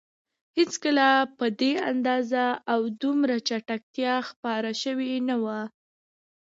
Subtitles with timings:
[0.57, 1.07] هېڅکله
[1.37, 5.61] په دې اندازه او دومره چټکتیا خپاره شوي نه وو.